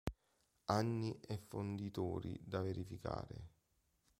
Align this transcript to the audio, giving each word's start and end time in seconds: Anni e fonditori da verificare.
Anni 0.71 1.15
e 1.27 1.37
fonditori 1.37 2.35
da 2.43 2.63
verificare. 2.63 3.49